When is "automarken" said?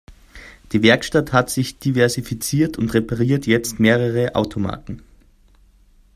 4.33-5.03